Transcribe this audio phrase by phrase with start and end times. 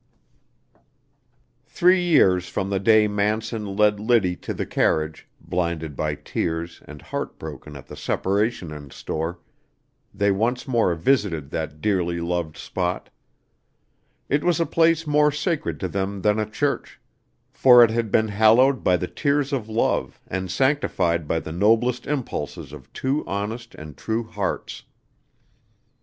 [1.67, 6.99] Three years from the day Manson led Liddy to the carriage, blinded by tears and
[7.03, 9.37] heart broken at the separation in store,
[10.11, 13.11] they once more visited that dearly loved spot.
[14.27, 16.99] It was a place more sacred to them than a church,
[17.51, 22.07] for it had been hallowed by the tears of love and sanctified by the noblest
[22.07, 24.81] impulses of two honest and true hearts.